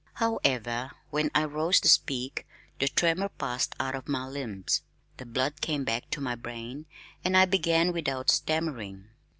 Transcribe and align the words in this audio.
However, 0.15 0.89
when 1.11 1.29
I 1.35 1.43
rose 1.43 1.79
to 1.81 1.87
speak, 1.87 2.47
the 2.79 2.87
tremor 2.87 3.29
passed 3.29 3.75
out 3.79 3.93
of 3.93 4.07
my 4.07 4.25
limbs, 4.27 4.81
the 5.17 5.27
blood 5.27 5.61
came 5.61 5.83
back 5.83 6.09
to 6.09 6.19
my 6.19 6.33
brain, 6.33 6.87
and 7.23 7.37
I 7.37 7.45
began 7.45 7.91
without 7.93 8.31
stammering. 8.31 9.09